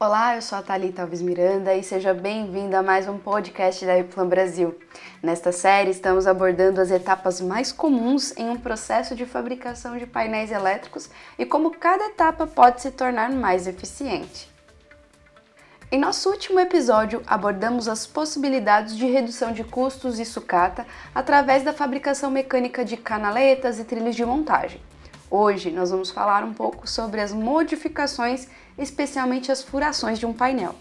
Olá, 0.00 0.36
eu 0.36 0.42
sou 0.42 0.56
a 0.56 0.62
Thalita 0.62 1.02
Alves 1.02 1.20
Miranda 1.20 1.74
e 1.74 1.82
seja 1.82 2.14
bem-vinda 2.14 2.78
a 2.78 2.82
mais 2.84 3.08
um 3.08 3.18
podcast 3.18 3.84
da 3.84 3.98
Eplan 3.98 4.28
Brasil. 4.28 4.78
Nesta 5.20 5.50
série, 5.50 5.90
estamos 5.90 6.24
abordando 6.24 6.80
as 6.80 6.92
etapas 6.92 7.40
mais 7.40 7.72
comuns 7.72 8.32
em 8.36 8.48
um 8.48 8.56
processo 8.56 9.16
de 9.16 9.26
fabricação 9.26 9.98
de 9.98 10.06
painéis 10.06 10.52
elétricos 10.52 11.10
e 11.36 11.44
como 11.44 11.72
cada 11.72 12.06
etapa 12.06 12.46
pode 12.46 12.80
se 12.80 12.92
tornar 12.92 13.32
mais 13.32 13.66
eficiente. 13.66 14.48
Em 15.90 15.98
nosso 15.98 16.30
último 16.30 16.60
episódio, 16.60 17.20
abordamos 17.26 17.88
as 17.88 18.06
possibilidades 18.06 18.96
de 18.96 19.04
redução 19.04 19.50
de 19.50 19.64
custos 19.64 20.20
e 20.20 20.24
sucata 20.24 20.86
através 21.12 21.64
da 21.64 21.72
fabricação 21.72 22.30
mecânica 22.30 22.84
de 22.84 22.96
canaletas 22.96 23.80
e 23.80 23.84
trilhos 23.84 24.14
de 24.14 24.24
montagem. 24.24 24.80
Hoje 25.30 25.70
nós 25.70 25.90
vamos 25.90 26.10
falar 26.10 26.42
um 26.42 26.54
pouco 26.54 26.88
sobre 26.88 27.20
as 27.20 27.32
modificações, 27.32 28.48
especialmente 28.78 29.52
as 29.52 29.62
furações 29.62 30.18
de 30.18 30.24
um 30.24 30.32
painel. 30.32 30.74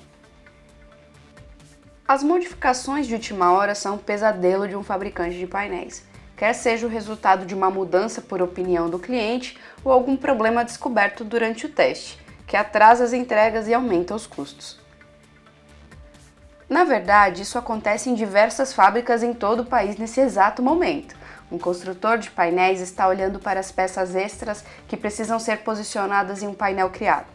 As 2.08 2.23
modificações 2.23 3.06
de 3.06 3.14
última 3.14 3.52
hora 3.52 3.76
são 3.76 3.96
um 3.96 3.98
pesadelo 3.98 4.66
de 4.66 4.78
um 4.78 4.84
fabricante 4.84 5.38
de 5.38 5.46
painéis, 5.46 6.06
quer 6.38 6.54
seja 6.54 6.88
o 6.88 6.90
resultado 6.90 7.46
de 7.46 7.54
uma 7.54 7.70
mudança 7.70 8.22
por 8.22 8.42
opinião 8.42 8.90
do 8.90 8.98
cliente 8.98 9.58
ou 9.84 9.92
algum 9.92 10.16
problema 10.16 10.64
descoberto 10.64 11.26
durante 11.26 11.66
o 11.66 11.70
teste, 11.70 12.18
que 12.45 12.56
atrasa 12.56 13.04
as 13.04 13.12
entregas 13.12 13.68
e 13.68 13.73
aumenta 13.73 14.16
os 14.16 14.26
custos. 14.26 14.80
Na 16.70 16.86
verdade, 16.86 17.42
isso 17.42 17.58
acontece 17.58 18.09
em 18.09 18.14
diversas 18.14 18.72
fábricas 18.72 19.23
em 19.23 19.34
todo 19.34 19.62
o 19.62 19.66
país 19.66 19.98
nesse 19.98 20.22
exato 20.22 20.64
momento. 20.64 21.17
Um 21.52 21.58
construtor 21.58 22.18
de 22.18 22.30
painéis 22.30 22.82
está 22.82 23.08
olhando 23.08 23.40
para 23.40 23.60
as 23.60 23.72
peças 23.72 24.16
extras 24.16 24.66
que 24.88 24.98
precisam 24.98 25.40
ser 25.40 25.60
posicionadas 25.60 26.44
em 26.44 26.48
um 26.48 26.54
painel 26.54 26.90
criado. 26.90 27.26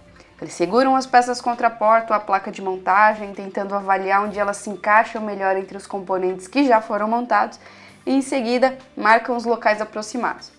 Eles 0.41 0.55
seguram 0.55 0.97
as 0.97 1.07
peças 1.07 1.41
contra 1.41 1.69
a 1.69 1.71
porta 1.71 2.13
ou 2.13 2.17
a 2.17 2.21
placa 2.21 2.51
de 2.51 2.61
montagem, 2.61 3.33
tentando 3.33 3.75
avaliar 3.75 4.25
onde 4.25 4.39
elas 4.39 4.57
se 4.59 4.69
encaixam 4.69 5.23
melhor 5.23 5.57
entre 5.57 5.77
os 5.77 5.87
componentes 5.87 6.49
que 6.49 6.67
já 6.67 6.81
foram 6.81 7.09
montados 7.09 7.59
e, 8.05 8.13
em 8.13 8.21
seguida, 8.21 8.77
marcam 8.97 9.37
os 9.37 9.45
locais 9.45 9.81
aproximados. 9.81 10.51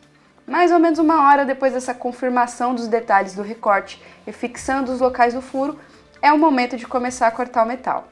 Mais 0.48 0.72
ou 0.72 0.80
menos 0.80 1.00
uma 1.00 1.28
hora 1.28 1.46
depois 1.46 1.74
dessa 1.74 1.94
confirmação 1.94 2.74
dos 2.74 2.88
detalhes 2.88 3.36
do 3.36 3.44
recorte 3.44 4.02
e 4.26 4.32
fixando 4.32 4.92
os 4.92 5.00
locais 5.00 5.34
do 5.34 5.42
furo, 5.42 5.78
é 6.22 6.32
o 6.32 6.40
momento 6.40 6.78
de 6.78 6.88
começar 6.88 7.28
a 7.28 7.32
cortar 7.32 7.64
o 7.64 7.68
metal. 7.68 8.08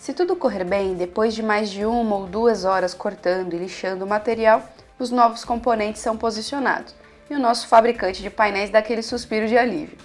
Se 0.00 0.14
tudo 0.14 0.34
correr 0.34 0.64
bem, 0.64 0.94
depois 0.94 1.34
de 1.34 1.42
mais 1.42 1.68
de 1.68 1.84
uma 1.84 2.16
ou 2.16 2.26
duas 2.26 2.64
horas 2.64 2.94
cortando 2.94 3.52
e 3.52 3.58
lixando 3.58 4.02
o 4.02 4.08
material, 4.08 4.62
os 4.98 5.10
novos 5.10 5.44
componentes 5.44 6.00
são 6.00 6.16
posicionados 6.16 6.94
e 7.28 7.34
o 7.34 7.38
nosso 7.38 7.68
fabricante 7.68 8.22
de 8.22 8.30
painéis 8.30 8.70
dá 8.70 8.78
aquele 8.78 9.02
suspiro 9.02 9.46
de 9.46 9.58
alívio. 9.58 9.98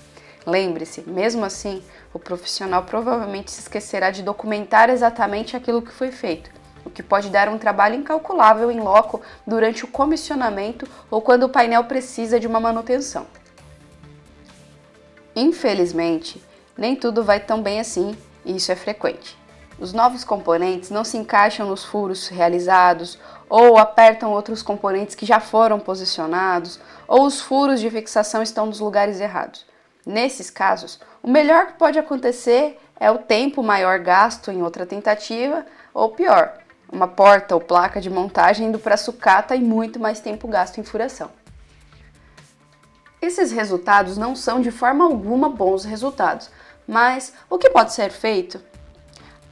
Lembre-se, 0.46 1.10
mesmo 1.10 1.46
assim, 1.46 1.82
o 2.14 2.20
profissional 2.20 2.84
provavelmente 2.84 3.52
se 3.52 3.62
esquecerá 3.62 4.12
de 4.12 4.22
documentar 4.22 4.90
exatamente 4.90 5.56
aquilo 5.56 5.82
que 5.82 5.94
foi 5.94 6.12
feito, 6.12 6.52
o 6.84 6.90
que 6.90 7.02
pode 7.02 7.30
dar 7.30 7.48
um 7.48 7.58
trabalho 7.58 7.96
incalculável 7.96 8.70
em 8.70 8.82
loco 8.82 9.22
durante 9.48 9.86
o 9.86 9.88
comissionamento 9.88 10.86
ou 11.10 11.22
quando 11.22 11.44
o 11.44 11.50
painel 11.50 11.86
precisa 11.86 12.38
de 12.38 12.48
uma 12.48 12.60
manutenção. 12.60 13.26
Infelizmente, 15.34 16.44
nem 16.78 16.98
tudo 16.98 17.24
vai 17.24 17.40
tão 17.40 17.62
bem 17.64 17.80
assim 17.80 18.14
e 18.44 18.58
isso 18.58 18.74
é 18.74 18.76
frequente. 18.76 19.45
Os 19.78 19.92
novos 19.92 20.24
componentes 20.24 20.90
não 20.90 21.04
se 21.04 21.18
encaixam 21.18 21.68
nos 21.68 21.84
furos 21.84 22.30
realizados, 22.30 23.20
ou 23.50 23.78
apertam 23.78 24.32
outros 24.32 24.64
componentes 24.64 25.16
que 25.16 25.26
já 25.26 25.40
foram 25.40 25.80
posicionados, 25.80 26.80
ou 27.08 27.26
os 27.26 27.42
furos 27.42 27.82
de 27.82 27.90
fixação 27.90 28.42
estão 28.42 28.66
nos 28.66 28.80
lugares 28.80 29.20
errados. 29.20 29.66
Nesses 30.06 30.50
casos, 30.50 31.00
o 31.22 31.30
melhor 31.30 31.68
que 31.68 31.74
pode 31.74 32.00
acontecer 32.00 32.80
é 32.98 33.12
o 33.12 33.18
tempo 33.18 33.62
maior 33.62 34.00
gasto 34.00 34.50
em 34.50 34.64
outra 34.64 34.86
tentativa, 34.86 35.66
ou 35.94 36.10
pior, 36.10 36.58
uma 36.90 37.08
porta 37.08 37.54
ou 37.54 37.60
placa 37.60 38.00
de 38.00 38.10
montagem 38.10 38.68
indo 38.68 38.80
para 38.80 38.96
sucata 38.96 39.56
e 39.56 39.62
muito 39.62 40.00
mais 40.00 40.22
tempo 40.22 40.48
gasto 40.48 40.80
em 40.80 40.84
furação. 40.84 41.30
Esses 43.22 43.52
resultados 43.52 44.18
não 44.18 44.36
são 44.36 44.62
de 44.62 44.72
forma 44.72 45.04
alguma 45.04 45.50
bons 45.50 45.84
resultados, 45.84 46.50
mas 46.88 47.34
o 47.50 47.58
que 47.58 47.70
pode 47.70 47.92
ser 47.92 48.12
feito 48.12 48.62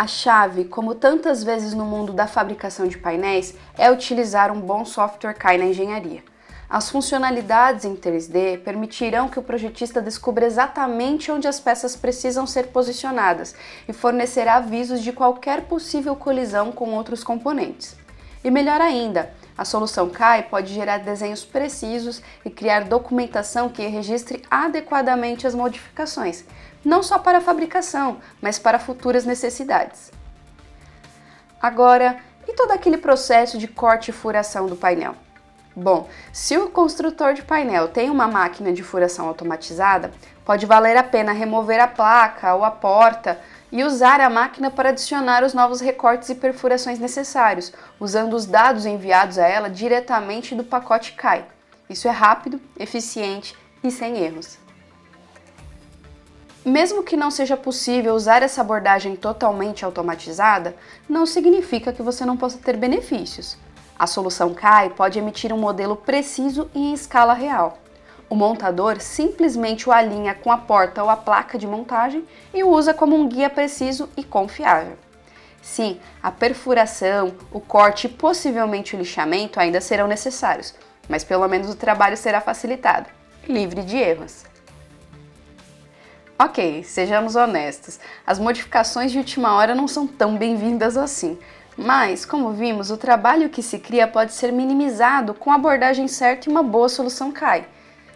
a 0.03 0.07
chave, 0.07 0.65
como 0.65 0.93
tantas 0.93 1.45
vezes 1.45 1.73
no 1.73 1.85
mundo 1.85 2.11
da 2.11 2.27
fabricação 2.27 2.85
de 2.89 2.97
painéis, 2.97 3.55
é 3.77 3.89
utilizar 3.89 4.51
um 4.51 4.59
bom 4.59 4.83
software 4.83 5.33
CAI 5.33 5.57
na 5.57 5.63
engenharia. 5.63 6.21
As 6.69 6.89
funcionalidades 6.89 7.85
em 7.85 7.95
3D 7.95 8.61
permitirão 8.63 9.29
que 9.29 9.39
o 9.39 9.43
projetista 9.43 10.01
descubra 10.01 10.45
exatamente 10.45 11.31
onde 11.31 11.47
as 11.47 11.57
peças 11.57 11.95
precisam 11.95 12.45
ser 12.45 12.67
posicionadas 12.67 13.55
e 13.87 13.93
fornecerá 13.93 14.55
avisos 14.55 15.01
de 15.01 15.13
qualquer 15.13 15.61
possível 15.67 16.17
colisão 16.17 16.73
com 16.73 16.89
outros 16.89 17.23
componentes. 17.23 17.95
E 18.43 18.51
melhor 18.51 18.81
ainda, 18.81 19.33
a 19.57 19.63
solução 19.63 20.09
CAI 20.09 20.43
pode 20.43 20.73
gerar 20.73 20.97
desenhos 20.99 21.45
precisos 21.45 22.21
e 22.43 22.49
criar 22.49 22.85
documentação 22.85 23.69
que 23.69 23.85
registre 23.85 24.41
adequadamente 24.49 25.45
as 25.45 25.53
modificações, 25.53 26.43
não 26.83 27.03
só 27.03 27.19
para 27.19 27.37
a 27.37 27.41
fabricação, 27.41 28.17
mas 28.41 28.57
para 28.57 28.79
futuras 28.79 29.25
necessidades. 29.25 30.11
Agora, 31.61 32.17
e 32.47 32.53
todo 32.53 32.71
aquele 32.71 32.97
processo 32.97 33.57
de 33.57 33.67
corte 33.67 34.09
e 34.09 34.13
furação 34.13 34.65
do 34.65 34.75
painel? 34.75 35.15
Bom, 35.75 36.07
se 36.31 36.55
o 36.57 36.69
construtor 36.69 37.33
de 37.33 37.41
painel 37.41 37.87
tem 37.87 38.09
uma 38.09 38.27
máquina 38.27 38.71
de 38.71 38.83
furação 38.83 39.27
automatizada, 39.27 40.11
pode 40.45 40.65
valer 40.65 40.95
a 40.97 41.03
pena 41.03 41.31
remover 41.31 41.79
a 41.79 41.87
placa 41.87 42.53
ou 42.53 42.63
a 42.63 42.69
porta 42.69 43.39
e 43.73 43.83
usar 43.83 44.21
a 44.21 44.29
máquina 44.29 44.69
para 44.69 44.89
adicionar 44.89 45.43
os 45.43 45.51
novos 45.51 45.81
recortes 45.81 46.29
e 46.29 46.35
perfurações 46.35 46.99
necessários, 46.99 47.73
usando 47.99 48.35
os 48.35 48.45
dados 48.45 48.85
enviados 48.85 49.39
a 49.39 49.47
ela 49.47 49.67
diretamente 49.67 50.53
do 50.53 50.63
pacote 50.63 51.13
CAI. 51.13 51.43
Isso 51.89 52.07
é 52.07 52.11
rápido, 52.11 52.61
eficiente 52.79 53.57
e 53.83 53.89
sem 53.89 54.19
erros. 54.19 54.59
Mesmo 56.63 57.01
que 57.01 57.17
não 57.17 57.31
seja 57.31 57.57
possível 57.57 58.13
usar 58.13 58.43
essa 58.43 58.61
abordagem 58.61 59.15
totalmente 59.15 59.83
automatizada, 59.83 60.75
não 61.09 61.25
significa 61.25 61.91
que 61.91 62.03
você 62.03 62.23
não 62.23 62.37
possa 62.37 62.59
ter 62.59 62.77
benefícios. 62.77 63.57
A 63.97 64.05
solução 64.05 64.53
CAI 64.53 64.91
pode 64.91 65.17
emitir 65.17 65.51
um 65.51 65.57
modelo 65.57 65.95
preciso 65.95 66.69
e 66.75 66.79
em 66.79 66.93
escala 66.93 67.33
real. 67.33 67.79
O 68.33 68.35
montador 68.35 68.99
simplesmente 68.99 69.87
o 69.87 69.91
alinha 69.91 70.33
com 70.33 70.51
a 70.51 70.57
porta 70.57 71.03
ou 71.03 71.07
a 71.07 71.15
placa 71.15 71.55
de 71.55 71.67
montagem 71.67 72.25
e 72.51 72.63
o 72.63 72.69
usa 72.69 72.91
como 72.91 73.15
um 73.15 73.27
guia 73.27 73.47
preciso 73.47 74.09
e 74.17 74.23
confiável. 74.23 74.97
Sim, 75.61 75.99
a 76.19 76.31
perfuração, 76.31 77.35
o 77.51 77.59
corte 77.59 78.07
e 78.07 78.09
possivelmente 78.09 78.95
o 78.95 78.97
lixamento 78.97 79.59
ainda 79.59 79.79
serão 79.79 80.07
necessários, 80.07 80.73
mas 81.07 81.23
pelo 81.23 81.47
menos 81.47 81.69
o 81.69 81.75
trabalho 81.75 82.17
será 82.17 82.41
facilitado, 82.41 83.05
livre 83.47 83.83
de 83.83 83.97
erros. 83.97 84.45
Ok, 86.39 86.83
sejamos 86.83 87.35
honestos, 87.35 87.99
as 88.25 88.39
modificações 88.39 89.11
de 89.11 89.19
última 89.19 89.53
hora 89.53 89.75
não 89.75 89.87
são 89.87 90.07
tão 90.07 90.35
bem-vindas 90.35 90.97
assim. 90.97 91.37
Mas, 91.77 92.25
como 92.25 92.51
vimos, 92.51 92.89
o 92.89 92.97
trabalho 92.97 93.49
que 93.49 93.61
se 93.61 93.77
cria 93.77 94.07
pode 94.07 94.33
ser 94.33 94.51
minimizado 94.51 95.35
com 95.35 95.51
a 95.51 95.55
abordagem 95.55 96.07
certa 96.07 96.49
e 96.49 96.51
uma 96.51 96.63
boa 96.63 96.89
solução 96.89 97.31
CAI. 97.31 97.67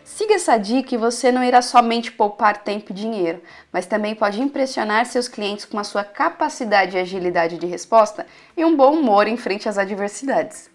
Siga 0.08 0.36
essa 0.36 0.58
dica 0.58 0.96
e 0.96 0.98
você 0.98 1.34
não 1.34 1.44
irá 1.44 1.62
somente 1.62 2.14
poupar 2.14 2.64
tempo 2.64 2.92
e 2.92 2.96
dinheiro, 2.96 3.42
mas 3.74 3.86
também 3.86 4.16
pode 4.16 4.42
impressionar 4.42 5.06
seus 5.06 5.28
clientes 5.28 5.66
com 5.66 5.78
a 5.78 5.84
sua 5.84 6.02
capacidade 6.02 6.96
e 6.96 7.00
agilidade 7.00 7.58
de 7.58 7.68
resposta 7.68 8.26
e 8.56 8.64
um 8.64 8.74
bom 8.74 8.94
humor 8.94 9.28
em 9.28 9.36
frente 9.36 9.68
às 9.68 9.78
adversidades. 9.78 10.70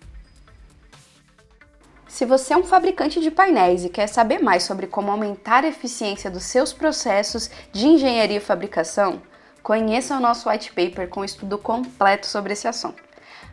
Se 2.06 2.26
você 2.26 2.53
é 2.53 2.59
um 2.59 2.62
fabricante 2.62 3.20
de 3.20 3.31
painéis 3.31 3.87
e 3.87 3.88
quer 3.88 4.06
saber 4.06 4.38
mais 4.38 4.65
sobre 4.65 4.87
como 4.87 5.10
aumentar 5.10 5.64
a 5.64 5.69
eficiência 5.69 6.31
dos 6.31 6.43
seus 6.43 6.75
processos 6.75 7.50
de 7.73 7.87
engenharia 7.87 8.37
e 8.37 8.40
fabricação, 8.40 9.23
conheça 9.62 10.14
o 10.14 10.20
nosso 10.20 10.50
white 10.50 10.75
paper 10.75 11.08
com 11.08 11.20
um 11.20 11.25
estudo 11.25 11.56
completo 11.56 12.26
sobre 12.26 12.52
esse 12.52 12.69
assunto. 12.69 13.02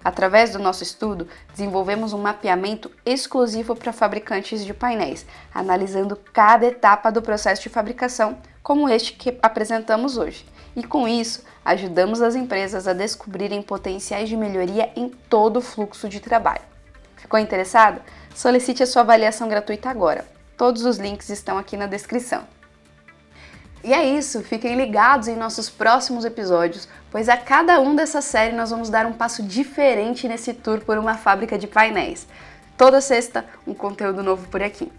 Através 0.03 0.51
do 0.51 0.59
nosso 0.59 0.83
estudo, 0.83 1.27
desenvolvemos 1.51 2.13
um 2.13 2.17
mapeamento 2.17 2.89
exclusivo 3.05 3.75
para 3.75 3.91
fabricantes 3.91 4.65
de 4.65 4.73
painéis, 4.73 5.25
analisando 5.53 6.15
cada 6.33 6.65
etapa 6.65 7.11
do 7.11 7.21
processo 7.21 7.61
de 7.61 7.69
fabricação, 7.69 8.37
como 8.63 8.87
este 8.87 9.13
que 9.13 9.37
apresentamos 9.41 10.17
hoje. 10.17 10.45
E 10.75 10.83
com 10.83 11.07
isso, 11.07 11.43
ajudamos 11.65 12.21
as 12.21 12.35
empresas 12.35 12.87
a 12.87 12.93
descobrirem 12.93 13.61
potenciais 13.61 14.29
de 14.29 14.37
melhoria 14.37 14.91
em 14.95 15.09
todo 15.09 15.57
o 15.57 15.61
fluxo 15.61 16.07
de 16.07 16.19
trabalho. 16.19 16.61
Ficou 17.17 17.39
interessado? 17.39 18.01
Solicite 18.33 18.83
a 18.83 18.87
sua 18.87 19.01
avaliação 19.01 19.49
gratuita 19.49 19.89
agora. 19.89 20.25
Todos 20.57 20.85
os 20.85 20.97
links 20.97 21.29
estão 21.29 21.57
aqui 21.57 21.75
na 21.75 21.87
descrição. 21.87 22.58
E 23.83 23.93
é 23.93 24.03
isso, 24.05 24.43
fiquem 24.43 24.75
ligados 24.75 25.27
em 25.27 25.35
nossos 25.35 25.69
próximos 25.69 26.25
episódios, 26.25 26.87
pois 27.09 27.29
a 27.29 27.37
cada 27.37 27.79
um 27.79 27.95
dessa 27.95 28.21
série 28.21 28.55
nós 28.55 28.71
vamos 28.71 28.89
dar 28.89 29.05
um 29.05 29.13
passo 29.13 29.41
diferente 29.41 30.27
nesse 30.27 30.53
tour 30.53 30.81
por 30.81 30.97
uma 30.97 31.15
fábrica 31.15 31.57
de 31.57 31.65
painéis. 31.65 32.27
Toda 32.77 33.01
sexta, 33.01 33.45
um 33.65 33.73
conteúdo 33.73 34.21
novo 34.21 34.47
por 34.49 34.61
aqui. 34.61 34.91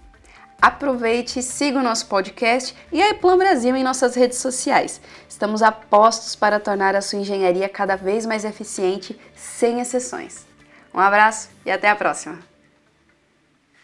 Aproveite 0.61 1.43
siga 1.43 1.79
o 1.79 1.83
nosso 1.83 2.07
podcast 2.07 2.77
e 2.93 3.03
a 3.03 3.11
Eplan 3.11 3.39
Brasil 3.39 3.75
em 3.75 3.83
nossas 3.83 4.15
redes 4.15 4.39
sociais. 4.39 5.01
Estamos 5.29 5.63
a 5.63 5.73
postos 5.73 6.37
para 6.37 6.61
tornar 6.61 6.95
a 6.95 7.01
sua 7.01 7.19
engenharia 7.19 7.69
cada 7.69 7.97
vez 7.97 8.27
mais 8.27 8.45
eficiente, 8.45 9.19
sem 9.35 9.81
exceções. 9.81 10.47
Um 10.93 11.01
abraço 11.01 11.49
e 11.65 11.71
até 11.71 11.89
a 11.89 11.97
próxima! 11.97 12.50